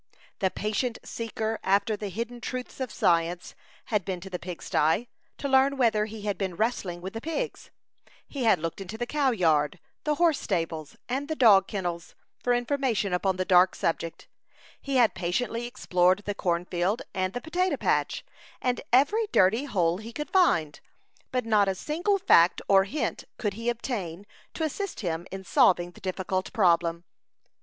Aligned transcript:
The 0.39 0.49
patient 0.49 0.97
seeker 1.03 1.59
after 1.63 1.95
the 1.95 2.09
hidden 2.09 2.41
truths 2.41 2.79
of 2.79 2.91
science 2.91 3.53
had 3.85 4.03
been 4.03 4.19
to 4.21 4.31
the 4.31 4.39
pigsty, 4.39 5.09
to 5.37 5.47
learn 5.47 5.77
whether 5.77 6.05
he 6.07 6.23
had 6.23 6.39
been 6.39 6.55
wrestling 6.55 7.01
with 7.01 7.13
the 7.13 7.21
pigs; 7.21 7.69
he 8.27 8.43
had 8.43 8.57
looked 8.57 8.81
into 8.81 8.97
the 8.97 9.05
cow 9.05 9.29
yard, 9.29 9.77
the 10.03 10.15
horse 10.15 10.39
stables, 10.39 10.97
and 11.07 11.27
the 11.27 11.35
dog 11.35 11.67
kennels 11.67 12.15
for 12.41 12.51
information 12.55 13.13
upon 13.13 13.35
the 13.35 13.45
dark 13.45 13.75
subject; 13.75 14.27
he 14.81 14.95
had 14.95 15.13
patiently 15.13 15.67
explored 15.67 16.23
the 16.25 16.33
cornfield 16.33 17.03
and 17.13 17.33
the 17.33 17.39
potato 17.41 17.77
patch, 17.77 18.25
and 18.59 18.81
every 18.91 19.27
dirty 19.31 19.65
hole 19.65 19.99
he 19.99 20.11
could 20.11 20.31
find; 20.31 20.79
but 21.31 21.45
not 21.45 21.67
a 21.69 21.75
single 21.75 22.17
fact 22.17 22.59
or 22.67 22.85
hint 22.85 23.25
could 23.37 23.53
he 23.53 23.69
obtain 23.69 24.25
to 24.55 24.63
assist 24.63 25.01
him 25.01 25.27
in 25.31 25.43
solving 25.43 25.91
the 25.91 26.01
difficult 26.01 26.51
problem. 26.53 27.03